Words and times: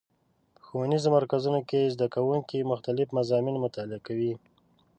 په 0.55 0.61
ښوونیزو 0.67 1.07
مرکزونو 1.17 1.59
کې 1.69 1.91
زدهکوونکي 1.93 2.69
مختلف 2.71 3.07
مضامین 3.19 3.55
مطالعه 3.65 3.99
کوي. 4.07 4.33